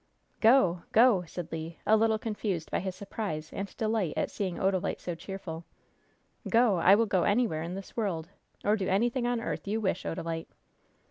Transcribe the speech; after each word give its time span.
"Go 0.39 0.81
go!" 0.93 1.25
said 1.27 1.51
Le, 1.51 1.73
a 1.85 1.95
little 1.95 2.17
confused 2.17 2.71
by 2.71 2.79
his 2.79 2.95
surprise 2.95 3.53
and 3.53 3.77
delight 3.77 4.15
at 4.17 4.31
seeing 4.31 4.55
Odalite 4.57 4.99
so 4.99 5.13
cheerful. 5.13 5.63
"Go 6.49 6.77
I 6.77 6.95
will 6.95 7.05
go 7.05 7.21
anywhere 7.21 7.61
in 7.61 7.75
this 7.75 7.95
world, 7.95 8.27
or 8.65 8.75
do 8.75 8.87
anything 8.87 9.27
on 9.27 9.39
earth 9.39 9.67
you 9.67 9.79
wish, 9.79 10.03
Odalite!" 10.03 10.47